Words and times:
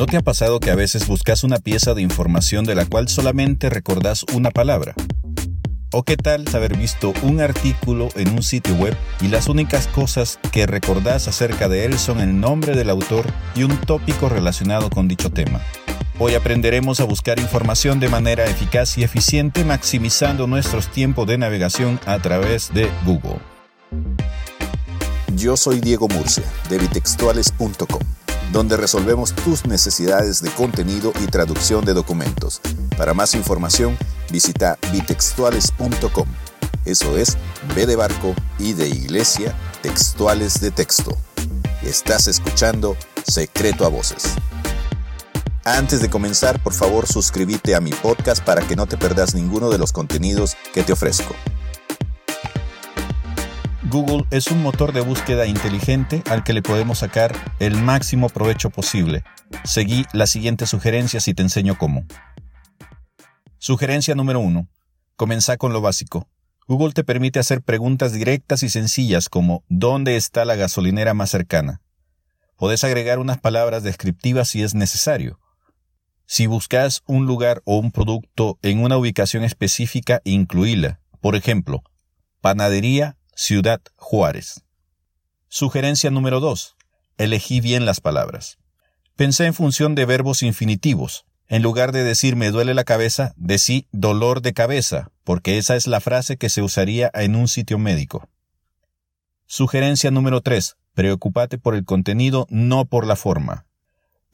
¿No 0.00 0.06
te 0.06 0.16
ha 0.16 0.22
pasado 0.22 0.60
que 0.60 0.70
a 0.70 0.74
veces 0.74 1.06
buscas 1.06 1.44
una 1.44 1.58
pieza 1.58 1.92
de 1.92 2.00
información 2.00 2.64
de 2.64 2.74
la 2.74 2.86
cual 2.86 3.06
solamente 3.10 3.68
recordás 3.68 4.24
una 4.32 4.50
palabra? 4.50 4.94
¿O 5.92 6.04
qué 6.04 6.16
tal 6.16 6.46
haber 6.54 6.74
visto 6.74 7.12
un 7.20 7.42
artículo 7.42 8.08
en 8.16 8.30
un 8.30 8.42
sitio 8.42 8.74
web 8.76 8.96
y 9.20 9.28
las 9.28 9.46
únicas 9.46 9.88
cosas 9.88 10.40
que 10.52 10.66
recordás 10.66 11.28
acerca 11.28 11.68
de 11.68 11.84
él 11.84 11.98
son 11.98 12.20
el 12.20 12.40
nombre 12.40 12.74
del 12.74 12.88
autor 12.88 13.26
y 13.54 13.64
un 13.64 13.76
tópico 13.76 14.30
relacionado 14.30 14.88
con 14.88 15.06
dicho 15.06 15.28
tema? 15.28 15.60
Hoy 16.18 16.34
aprenderemos 16.34 17.00
a 17.00 17.04
buscar 17.04 17.38
información 17.38 18.00
de 18.00 18.08
manera 18.08 18.46
eficaz 18.46 18.96
y 18.96 19.02
eficiente 19.02 19.66
maximizando 19.66 20.46
nuestros 20.46 20.88
tiempos 20.88 21.26
de 21.26 21.36
navegación 21.36 22.00
a 22.06 22.18
través 22.20 22.72
de 22.72 22.88
Google. 23.04 23.40
Yo 25.36 25.58
soy 25.58 25.80
Diego 25.80 26.08
Murcia, 26.08 26.44
de 26.70 26.78
bitextuales.com 26.78 28.19
donde 28.52 28.76
resolvemos 28.76 29.32
tus 29.32 29.66
necesidades 29.66 30.42
de 30.42 30.50
contenido 30.50 31.12
y 31.22 31.26
traducción 31.26 31.84
de 31.84 31.94
documentos. 31.94 32.60
Para 32.96 33.14
más 33.14 33.34
información, 33.34 33.96
visita 34.30 34.78
bitextuales.com. 34.92 36.26
Eso 36.84 37.16
es 37.16 37.36
B 37.74 37.86
de 37.86 37.96
barco 37.96 38.34
y 38.58 38.72
de 38.72 38.88
iglesia, 38.88 39.54
textuales 39.82 40.60
de 40.60 40.70
texto. 40.70 41.16
Estás 41.82 42.26
escuchando 42.26 42.96
Secreto 43.26 43.84
a 43.84 43.88
Voces. 43.88 44.34
Antes 45.64 46.00
de 46.00 46.08
comenzar, 46.08 46.62
por 46.62 46.72
favor 46.72 47.06
suscríbete 47.06 47.74
a 47.74 47.80
mi 47.80 47.92
podcast 47.92 48.42
para 48.42 48.62
que 48.62 48.76
no 48.76 48.86
te 48.86 48.96
perdas 48.96 49.34
ninguno 49.34 49.70
de 49.70 49.78
los 49.78 49.92
contenidos 49.92 50.56
que 50.72 50.82
te 50.82 50.92
ofrezco. 50.92 51.34
Google 53.90 54.24
es 54.30 54.52
un 54.52 54.62
motor 54.62 54.92
de 54.92 55.00
búsqueda 55.00 55.46
inteligente 55.46 56.22
al 56.30 56.44
que 56.44 56.52
le 56.52 56.62
podemos 56.62 56.98
sacar 56.98 57.34
el 57.58 57.74
máximo 57.74 58.28
provecho 58.28 58.70
posible. 58.70 59.24
Seguí 59.64 60.06
las 60.12 60.30
siguientes 60.30 60.70
sugerencias 60.70 61.26
y 61.26 61.34
te 61.34 61.42
enseño 61.42 61.76
cómo. 61.76 62.04
Sugerencia 63.58 64.14
número 64.14 64.38
1. 64.38 64.68
Comenzá 65.16 65.56
con 65.56 65.72
lo 65.72 65.80
básico. 65.80 66.28
Google 66.68 66.92
te 66.92 67.02
permite 67.02 67.40
hacer 67.40 67.62
preguntas 67.62 68.12
directas 68.12 68.62
y 68.62 68.68
sencillas 68.68 69.28
como 69.28 69.64
¿dónde 69.68 70.14
está 70.14 70.44
la 70.44 70.54
gasolinera 70.54 71.12
más 71.12 71.30
cercana? 71.30 71.82
Podés 72.56 72.84
agregar 72.84 73.18
unas 73.18 73.40
palabras 73.40 73.82
descriptivas 73.82 74.48
si 74.48 74.62
es 74.62 74.72
necesario. 74.72 75.40
Si 76.26 76.46
buscas 76.46 77.02
un 77.06 77.26
lugar 77.26 77.60
o 77.64 77.78
un 77.78 77.90
producto 77.90 78.56
en 78.62 78.84
una 78.84 78.96
ubicación 78.96 79.42
específica, 79.42 80.20
incluíla. 80.22 81.00
Por 81.20 81.34
ejemplo, 81.34 81.82
panadería 82.40 83.16
Ciudad 83.42 83.80
Juárez. 83.96 84.64
Sugerencia 85.48 86.10
número 86.10 86.40
2. 86.40 86.76
Elegí 87.16 87.62
bien 87.62 87.86
las 87.86 88.02
palabras. 88.02 88.58
Pensé 89.16 89.46
en 89.46 89.54
función 89.54 89.94
de 89.94 90.04
verbos 90.04 90.42
infinitivos. 90.42 91.24
En 91.48 91.62
lugar 91.62 91.92
de 91.92 92.04
decir 92.04 92.36
me 92.36 92.50
duele 92.50 92.74
la 92.74 92.84
cabeza, 92.84 93.32
decí 93.36 93.88
dolor 93.92 94.42
de 94.42 94.52
cabeza, 94.52 95.10
porque 95.24 95.56
esa 95.56 95.74
es 95.74 95.86
la 95.86 96.00
frase 96.00 96.36
que 96.36 96.50
se 96.50 96.60
usaría 96.60 97.10
en 97.14 97.34
un 97.34 97.48
sitio 97.48 97.78
médico. 97.78 98.28
Sugerencia 99.46 100.10
número 100.10 100.42
3. 100.42 100.76
Preocúpate 100.92 101.56
por 101.56 101.74
el 101.74 101.86
contenido, 101.86 102.46
no 102.50 102.84
por 102.84 103.06
la 103.06 103.16
forma. 103.16 103.64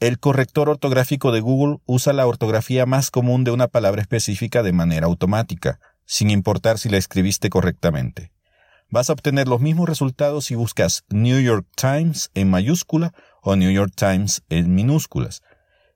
El 0.01 0.19
corrector 0.19 0.69
ortográfico 0.69 1.31
de 1.31 1.39
Google 1.39 1.79
usa 1.87 2.12
la 2.12 2.27
ortografía 2.27 2.87
más 2.87 3.12
común 3.12 3.45
de 3.45 3.53
una 3.53 3.69
palabra 3.69 4.03
específica 4.03 4.65
de 4.65 4.73
manera 4.73 5.07
automática, 5.07 5.79
sin 6.07 6.29
importar 6.29 6.79
si 6.79 6.89
la 6.89 6.97
escribiste 6.97 7.51
correctamente 7.51 8.33
vas 8.91 9.11
a 9.11 9.12
obtener 9.12 9.48
los 9.48 9.61
mismos 9.61 9.89
resultados 9.89 10.47
si 10.47 10.55
buscas 10.55 11.05
New 11.09 11.41
York 11.41 11.67
Times 11.77 12.31
en 12.34 12.51
mayúscula 12.51 13.12
o 13.43 13.56
New 13.56 13.70
York 13.70 13.93
Times 13.95 14.43
en 14.48 14.75
minúsculas. 14.75 15.43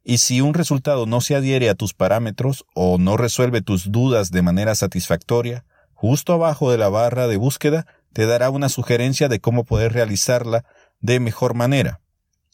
Y 0.02 0.18
si 0.18 0.40
un 0.40 0.54
resultado 0.54 1.06
no 1.06 1.20
se 1.20 1.34
adhiere 1.36 1.68
a 1.68 1.74
tus 1.74 1.94
parámetros 1.94 2.64
o 2.74 2.98
no 2.98 3.16
resuelve 3.16 3.60
tus 3.60 3.92
dudas 3.92 4.30
de 4.30 4.42
manera 4.42 4.74
satisfactoria, 4.74 5.64
justo 5.92 6.32
abajo 6.32 6.70
de 6.70 6.78
la 6.78 6.88
barra 6.88 7.26
de 7.26 7.36
búsqueda 7.36 7.86
te 8.12 8.26
dará 8.26 8.50
una 8.50 8.68
sugerencia 8.68 9.28
de 9.28 9.40
cómo 9.40 9.64
poder 9.64 9.92
realizarla 9.92 10.64
de 11.00 11.20
mejor 11.20 11.54
manera. 11.54 12.00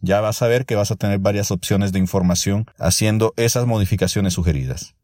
Ya 0.01 0.21
vas 0.21 0.43
a 0.43 0.49
ver 0.49 0.67
que 0.67 0.77
vas 0.77 0.91
a 0.91 0.97
tener 0.97 1.19
varias 1.19 1.51
opciones 1.51 1.93
de 1.93 1.99
información 1.99 2.67
haciendo 2.79 3.33
esas 3.37 3.67
modificaciones 3.67 4.35
sugeridas. 4.35 4.95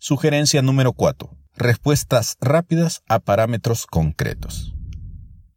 Sugerencia 0.00 0.62
número 0.62 0.92
4 0.92 1.28
respuestas 1.56 2.36
rápidas 2.40 3.02
a 3.08 3.18
parámetros 3.18 3.84
concretos. 3.84 4.76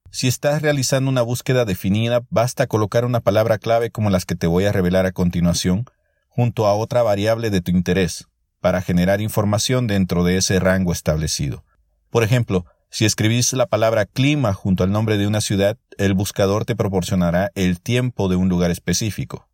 Si 0.10 0.28
estás 0.28 0.64
realizando 0.64 1.12
una 1.12 1.22
búsqueda 1.22 1.64
definida, 1.64 2.22
basta 2.32 2.66
colocar 2.66 3.06
una 3.06 3.20
palabra 3.20 3.60
clave 3.60 3.92
como 3.92 4.10
las 4.10 4.26
que 4.26 4.34
te 4.34 4.48
voy 4.48 4.66
a 4.66 4.72
revelar 4.72 5.06
a 5.06 5.12
continuación, 5.12 5.86
junto 6.28 6.66
a 6.66 6.74
otra 6.74 7.04
variable 7.04 7.52
de 7.52 7.62
tu 7.62 7.70
interés, 7.70 8.26
para 8.62 8.82
generar 8.82 9.22
información 9.22 9.86
dentro 9.86 10.24
de 10.24 10.38
ese 10.38 10.60
rango 10.60 10.92
establecido. 10.92 11.64
Por 12.10 12.24
ejemplo, 12.24 12.66
si 12.90 13.06
escribís 13.06 13.54
la 13.54 13.68
palabra 13.68 14.08
clima 14.08 14.54
junto 14.54 14.84
al 14.84 14.92
nombre 14.92 15.20
de 15.20 15.28
una 15.28 15.42
ciudad, 15.42 15.78
el 16.00 16.16
buscador 16.16 16.66
te 16.66 16.76
proporcionará 16.76 17.52
el 17.54 17.80
tiempo 17.80 18.28
de 18.28 18.38
un 18.38 18.50
lugar 18.50 18.72
específico. 18.72 19.48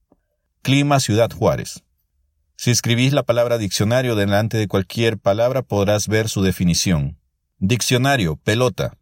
Clima 0.62 1.02
Ciudad 1.02 1.30
Juárez. 1.30 1.84
Si 2.60 2.72
escribís 2.72 3.14
la 3.14 3.22
palabra 3.22 3.60
diccionario 3.60 4.16
delante 4.16 4.58
de 4.58 4.68
cualquier 4.68 5.20
palabra 5.20 5.62
podrás 5.62 6.08
ver 6.08 6.28
su 6.28 6.42
definición. 6.42 7.20
Diccionario, 7.60 8.36
pelota. 8.38 8.98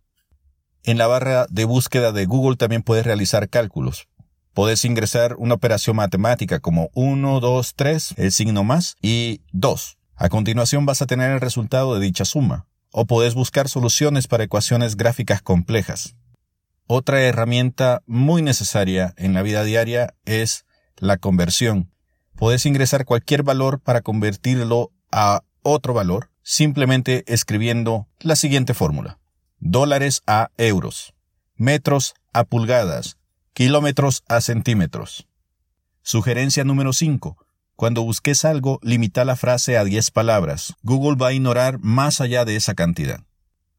En 0.84 0.98
la 0.98 1.08
barra 1.08 1.46
de 1.50 1.64
búsqueda 1.64 2.12
de 2.12 2.26
Google 2.26 2.58
también 2.58 2.84
puedes 2.84 3.06
realizar 3.06 3.48
cálculos. 3.50 4.10
Podés 4.54 4.84
ingresar 4.84 5.38
una 5.38 5.54
operación 5.54 5.96
matemática 5.96 6.60
como 6.60 6.90
1, 6.96 7.40
2, 7.40 7.74
3, 7.76 8.16
el 8.18 8.34
signo 8.34 8.66
más 8.66 8.98
y 9.02 9.40
2. 9.54 10.00
A 10.18 10.28
continuación 10.28 10.86
vas 10.86 11.02
a 11.02 11.08
tener 11.08 11.32
el 11.32 11.40
resultado 11.40 11.96
de 11.96 12.02
dicha 12.02 12.26
suma. 12.26 12.68
O 12.92 13.06
podés 13.06 13.36
buscar 13.36 13.70
soluciones 13.70 14.28
para 14.28 14.44
ecuaciones 14.44 14.98
gráficas 14.98 15.42
complejas. 15.42 16.18
Otra 16.88 17.22
herramienta 17.22 18.04
muy 18.06 18.42
necesaria 18.42 19.14
en 19.16 19.34
la 19.34 19.44
vida 19.44 19.64
diaria 19.64 20.14
es 20.26 20.66
la 20.98 21.18
conversión 21.18 21.95
Puedes 22.36 22.66
ingresar 22.66 23.06
cualquier 23.06 23.44
valor 23.44 23.80
para 23.80 24.02
convertirlo 24.02 24.92
a 25.12 25.44
otro 25.62 25.94
valor 25.94 26.30
simplemente 26.44 27.24
escribiendo 27.28 28.08
la 28.20 28.36
siguiente 28.36 28.74
fórmula. 28.74 29.20
Dólares 29.60 30.22
a 30.28 30.52
euros, 30.58 31.14
metros 31.56 32.14
a 32.34 32.44
pulgadas, 32.44 33.18
kilómetros 33.54 34.24
a 34.28 34.42
centímetros. 34.42 35.28
Sugerencia 36.04 36.64
número 36.66 36.94
5. 36.94 37.38
Cuando 37.76 38.04
busques 38.04 38.46
algo, 38.46 38.80
limita 38.84 39.26
la 39.26 39.36
frase 39.36 39.78
a 39.78 39.84
10 39.84 40.12
palabras. 40.12 40.76
Google 40.84 41.16
va 41.16 41.30
a 41.30 41.34
ignorar 41.34 41.80
más 41.80 42.22
allá 42.22 42.46
de 42.46 42.58
esa 42.58 42.76
cantidad. 42.76 43.22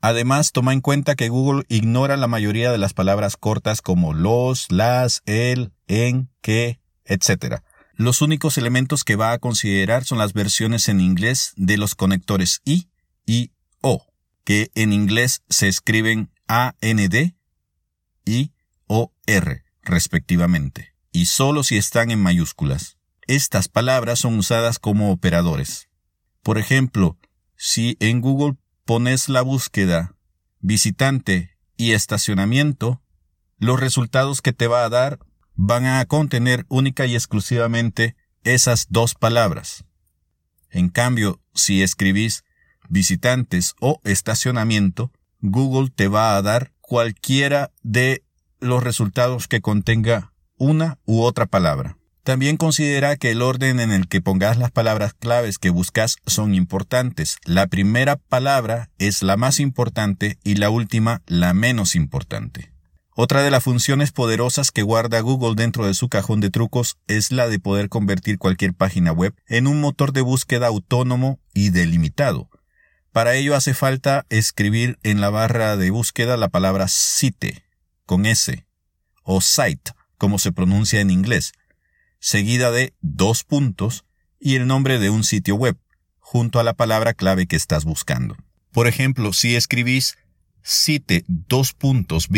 Además, 0.01 0.53
toma 0.53 0.73
en 0.73 0.81
cuenta 0.81 1.15
que 1.15 1.29
Google 1.29 1.65
ignora 1.69 2.17
la 2.17 2.27
mayoría 2.27 2.73
de 2.73 2.79
las 2.79 2.95
palabras 2.95 3.37
cortas 3.37 3.81
como 3.81 4.13
los, 4.13 4.71
las, 4.71 5.23
el, 5.27 5.73
en, 5.87 6.31
que, 6.41 6.81
etc. 7.05 7.63
Los 7.97 8.21
únicos 8.21 8.59
elementos 8.59 9.05
que 9.05 9.17
va 9.17 9.33
a 9.33 9.39
considerar 9.39 10.05
son 10.05 10.19
las 10.19 10.35
versiones 10.35 10.91
en 10.91 11.01
inglés 11.01 11.55
de 11.57 11.79
los 11.79 11.95
conectores 11.95 12.61
I 12.67 12.91
y 13.25 13.53
O, 13.81 14.07
que 14.45 14.71
en 14.75 14.93
inglés 14.93 15.43
se 15.49 15.69
escriben 15.69 16.31
AND 16.47 17.33
y 18.27 18.53
OR, 18.87 19.63
respectivamente, 19.83 20.95
y 21.11 21.25
solo 21.25 21.65
si 21.65 21.79
están 21.79 22.11
en 22.11 22.21
mayúsculas. 22.21 22.99
Estas 23.27 23.69
palabras 23.69 24.21
son 24.21 24.39
usadas 24.39 24.79
como 24.79 25.11
operadores. 25.11 25.89
Por 26.43 26.59
ejemplo, 26.59 27.17
si 27.57 27.97
en 27.99 28.21
Google 28.21 28.57
pones 28.85 29.31
la 29.31 29.41
búsqueda 29.41 30.15
visitante 30.61 31.57
y 31.79 31.93
estacionamiento, 31.93 33.01
los 33.59 33.81
resultados 33.81 34.43
que 34.43 34.53
te 34.53 34.67
va 34.67 34.85
a 34.85 34.91
dar 34.91 35.19
van 35.57 35.87
a 35.87 36.05
contener 36.05 36.65
única 36.69 37.07
y 37.07 37.15
exclusivamente 37.15 38.15
esas 38.45 38.87
dos 38.91 39.15
palabras. 39.15 39.85
En 40.71 40.89
cambio, 40.89 41.41
si 41.55 41.83
escribís 41.83 42.45
visitantes 42.89 43.75
o 43.81 44.01
estacionamiento, 44.05 45.11
Google 45.41 45.91
te 45.95 46.09
va 46.09 46.37
a 46.37 46.43
dar 46.43 46.73
cualquiera 46.81 47.73
de 47.83 48.23
los 48.61 48.83
resultados 48.83 49.49
que 49.49 49.61
contenga 49.61 50.33
una 50.57 50.99
u 51.05 51.23
otra 51.23 51.47
palabra. 51.47 51.97
También 52.23 52.57
considera 52.57 53.17
que 53.17 53.31
el 53.31 53.41
orden 53.41 53.79
en 53.79 53.93
el 53.93 54.09
que 54.09 54.21
pongas 54.21 54.59
las 54.59 54.73
palabras 54.73 55.15
claves 55.15 55.59
que 55.59 55.71
buscas 55.71 56.17
son 56.27 56.55
importantes. 56.55 57.39
La 57.45 57.69
primera 57.69 58.17
palabra 58.17 58.91
es 58.99 59.23
la 59.23 59.37
más 59.37 59.61
importante 59.61 60.39
y 60.43 60.57
la 60.57 60.69
última 60.69 61.23
la 61.27 61.55
menos 61.55 61.95
importante. 61.95 62.73
Otra 63.19 63.43
de 63.43 63.51
las 63.51 63.65
funciones 63.65 64.13
poderosas 64.13 64.71
que 64.71 64.83
guarda 64.83 65.21
Google 65.21 65.55
dentro 65.55 65.87
de 65.87 65.95
su 65.95 66.11
cajón 66.11 66.41
de 66.41 66.51
trucos 66.51 66.99
es 67.07 67.33
la 67.33 67.49
de 67.49 67.59
poder 67.59 67.89
convertir 67.89 68.37
cualquier 68.37 68.75
página 68.75 69.11
web 69.11 69.35
en 69.47 69.67
un 69.67 69.81
motor 69.81 70.13
de 70.13 70.21
búsqueda 70.21 70.67
autónomo 70.67 71.41
y 71.55 71.71
delimitado. 71.71 72.51
Para 73.13 73.35
ello 73.35 73.57
hace 73.57 73.73
falta 73.73 74.27
escribir 74.29 74.99
en 75.03 75.23
la 75.23 75.31
barra 75.31 75.79
de 75.79 75.89
búsqueda 75.89 76.37
la 76.37 76.51
palabra 76.51 76.89
site 76.89 77.65
con 78.05 78.27
S 78.27 78.67
o 79.23 79.41
site 79.41 79.93
como 80.19 80.39
se 80.39 80.53
pronuncia 80.53 81.01
en 81.01 81.11
inglés. 81.11 81.53
seguida 82.19 82.71
de 82.71 82.93
dos 83.01 83.45
puntos 83.45 84.05
y 84.39 84.57
el 84.57 84.67
nombre 84.67 84.99
de 84.99 85.09
un 85.09 85.25
sitio 85.25 85.55
web, 85.55 85.79
junto 86.19 86.61
a 86.61 86.65
la 86.65 86.75
palabra 86.75 87.15
clave 87.15 87.47
que 87.47 87.57
estás 87.57 87.87
buscando. 87.87 88.37
Por 88.73 88.89
ejemplo, 88.89 89.33
si 89.33 89.57
escribís 89.57 90.19
cite 90.67 91.25
dos 91.29 91.75
puntos 91.75 92.29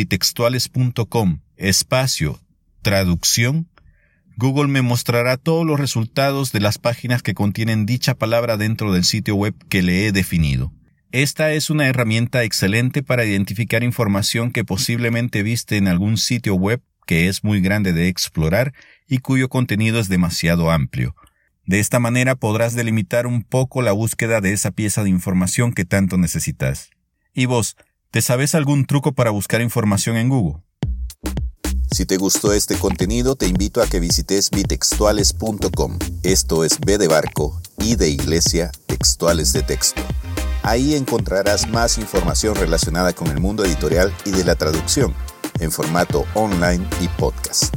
espacio 1.57 2.41
traducción, 2.83 3.69
Google 4.37 4.69
me 4.69 4.83
mostrará 4.83 5.37
todos 5.37 5.67
los 5.67 5.81
resultados 5.81 6.53
de 6.53 6.61
las 6.61 6.79
páginas 6.79 7.23
que 7.23 7.35
contienen 7.35 7.87
dicha 7.87 8.15
palabra 8.15 8.57
dentro 8.57 8.93
del 8.93 9.05
sitio 9.05 9.35
web 9.35 9.55
que 9.69 9.83
le 9.83 10.07
he 10.07 10.13
definido. 10.13 10.73
Esta 11.11 11.53
es 11.53 11.71
una 11.71 11.89
herramienta 11.89 12.45
excelente 12.45 13.03
para 13.03 13.25
identificar 13.25 13.83
información 13.83 14.53
que 14.53 14.65
posiblemente 14.65 15.43
viste 15.43 15.77
en 15.77 15.89
algún 15.89 16.19
sitio 16.19 16.55
web 16.55 16.83
que 17.07 17.29
es 17.29 17.43
muy 17.43 17.63
grande 17.63 17.95
de 17.95 18.09
explorar 18.09 18.75
y 19.09 19.19
cuyo 19.19 19.49
contenido 19.49 19.99
es 19.99 20.09
demasiado 20.09 20.71
amplio. 20.71 21.17
De 21.65 21.81
esta 21.81 21.99
manera 21.99 22.35
podrás 22.37 22.75
delimitar 22.75 23.27
un 23.27 23.43
poco 23.43 23.81
la 23.81 23.93
búsqueda 23.93 24.43
de 24.43 24.53
esa 24.53 24.71
pieza 24.71 25.03
de 25.03 25.11
información 25.11 25.73
que 25.73 25.87
tanto 25.87 26.19
necesitas. 26.19 26.91
¿Y 27.33 27.47
vos, 27.47 27.77
te 28.11 28.23
sabes 28.23 28.55
algún 28.55 28.87
truco 28.87 29.13
para 29.13 29.31
buscar 29.31 29.61
información 29.61 30.17
en 30.17 30.29
Google? 30.29 30.63
Si 31.91 32.07
te 32.07 32.17
gustó 32.17 32.53
este 32.53 32.77
contenido, 32.77 33.35
te 33.35 33.47
invito 33.47 33.83
a 33.83 33.87
que 33.87 33.99
visites 33.99 34.51
bitextuales.com. 34.51 35.99
Esto 36.23 36.65
es 36.65 36.79
B 36.81 36.99
de 36.99 37.09
barco 37.09 37.61
y 37.79 37.97
de 37.97 38.11
iglesia, 38.11 38.71
textuales 38.87 39.53
de 39.53 39.63
texto. 39.63 40.03
Ahí 40.63 40.95
encontrarás 40.95 41.69
más 41.69 41.99
información 41.99 42.55
relacionada 42.55 43.15
con 43.15 43.29
el 43.29 43.41
mundo 43.41 43.65
editorial 43.65 44.15
y 44.27 44.31
de 44.33 44.45
la 44.45 44.55
traducción, 44.55 45.15
en 45.61 45.73
formato 45.73 46.25
online 46.35 46.87
y 47.01 47.09
podcast. 47.09 47.75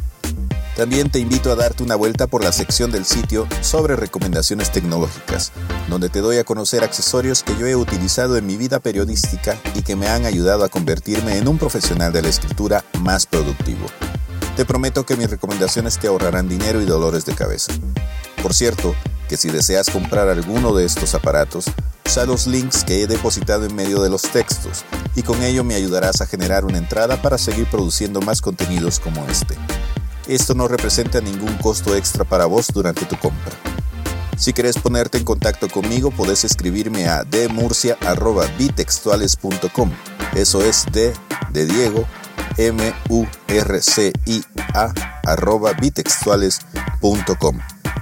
También 0.76 1.10
te 1.10 1.20
invito 1.20 1.52
a 1.52 1.56
darte 1.56 1.84
una 1.84 1.96
vuelta 1.96 2.28
por 2.28 2.44
la 2.44 2.54
sección 2.54 2.92
del 2.92 3.06
sitio 3.06 3.48
sobre 3.62 3.98
recomendaciones 3.98 4.72
tecnológicas, 4.72 5.52
donde 5.90 6.10
te 6.10 6.22
doy 6.22 6.38
a 6.38 6.46
conocer 6.46 6.84
accesorios 6.84 7.44
que 7.44 7.58
yo 7.58 7.68
he 7.68 7.76
utilizado 7.76 8.38
en 8.38 8.46
mi 8.48 8.56
vida 8.56 8.80
periodística 8.80 9.58
y 9.76 9.82
que 9.82 9.98
me 9.98 10.08
han 10.08 10.26
ayudado 10.26 10.64
a 10.64 10.70
convertirme 10.70 11.38
en 11.38 11.50
un 11.50 11.58
profesional 11.58 12.14
de 12.14 12.22
la 12.22 12.30
escritura 12.30 12.86
más 13.02 13.26
productivo. 13.26 13.86
Te 14.56 14.66
prometo 14.66 15.06
que 15.06 15.18
mis 15.18 15.30
recomendaciones 15.30 16.00
te 16.00 16.08
ahorrarán 16.08 16.48
dinero 16.48 16.82
y 16.82 16.86
dolores 16.86 17.26
de 17.26 17.36
cabeza. 17.36 17.74
Por 18.42 18.54
cierto, 18.54 18.96
que 19.28 19.38
si 19.38 19.50
deseas 19.50 19.90
comprar 19.90 20.30
alguno 20.30 20.74
de 20.74 20.86
estos 20.86 21.16
aparatos, 21.16 21.66
usa 22.06 22.26
los 22.26 22.48
links 22.48 22.84
que 22.84 23.02
he 23.02 23.08
depositado 23.08 23.66
en 23.66 23.76
medio 23.76 24.02
de 24.02 24.10
los 24.10 24.24
textos 24.24 24.84
y 25.16 25.24
con 25.24 25.44
ello 25.44 25.64
me 25.64 25.76
ayudarás 25.76 26.22
a 26.22 26.28
generar 26.28 26.66
una 26.66 26.78
entrada 26.78 27.22
para 27.22 27.38
seguir 27.38 27.66
produciendo 27.70 28.22
más 28.22 28.42
contenidos 28.42 29.00
como 29.00 29.26
este. 29.28 29.56
Esto 30.28 30.54
no 30.54 30.68
representa 30.68 31.22
ningún 31.22 31.58
costo 31.58 31.96
extra 31.96 32.24
para 32.24 32.46
vos 32.46 32.68
durante 32.74 33.06
tu 33.06 33.18
compra. 33.18 33.56
Si 34.38 34.54
querés 34.54 34.78
ponerte 34.78 35.18
en 35.18 35.24
contacto 35.24 35.68
conmigo, 35.70 36.12
podés 36.12 36.44
escribirme 36.44 37.08
a 37.08 37.24
dmurcia.bitextuales.com. 37.24 39.92
Eso 40.34 40.64
es 40.64 40.86
D 40.92 41.14
de 41.52 41.66
Diego, 41.66 42.06
M 42.58 42.94
U 43.10 43.26
R 43.48 43.82
C 43.82 44.12
I 44.26 44.44
A 44.74 44.94
arroba 45.24 45.74
bitextuales.com. 45.74 47.60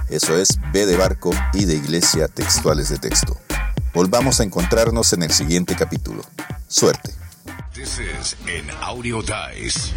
Eso 0.08 0.38
es 0.38 0.58
B 0.72 0.86
de 0.86 0.96
barco 0.96 1.32
y 1.52 1.66
de 1.66 1.74
iglesia 1.74 2.28
textuales 2.28 2.88
de 2.88 2.96
texto. 2.98 3.36
Volvamos 3.92 4.38
a 4.40 4.44
encontrarnos 4.44 5.12
en 5.12 5.24
el 5.24 5.32
siguiente 5.32 5.76
capítulo. 5.76 6.22
Suerte. 6.68 7.12
This 7.74 7.98
is 7.98 8.36
an 8.46 8.70
audio 8.80 9.20
dice. 9.22 9.92